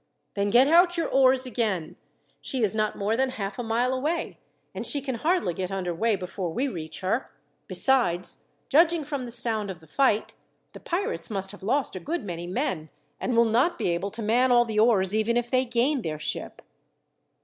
[0.33, 1.95] "Then get out your oars again.
[2.39, 4.39] She is not more than half a mile away,
[4.73, 7.31] and she can hardly get under way before we reach her.
[7.67, 8.37] Besides,
[8.67, 10.33] judging from the sound of the fight,
[10.73, 14.23] the pirates must have lost a good many men, and will not be able to
[14.23, 16.63] man all the oars even if they gain their ship."